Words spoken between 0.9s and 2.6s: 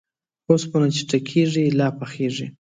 چې ټکېږي، لا پخېږي.